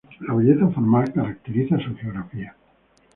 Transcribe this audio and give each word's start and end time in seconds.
La 0.21 0.33
belleza 0.33 0.65
natural 0.65 1.13
caracteriza 1.13 1.77
su 1.77 1.95
geografía. 1.95 2.55